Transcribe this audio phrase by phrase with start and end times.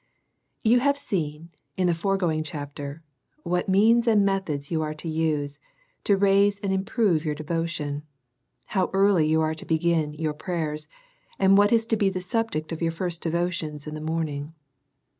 [0.63, 3.03] YOU have seen in the foregoing chapter
[3.43, 5.59] what means and methods you are to use
[6.05, 8.01] to raise and im prove your devotion;
[8.73, 10.87] how early you are to beg in your prayers^
[11.37, 14.55] and what is to be the subject of your first devotions in the morning.